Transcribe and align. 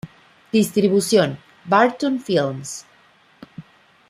Distribución: 0.51 1.37
Barton 1.63 2.17
Films 2.19 2.87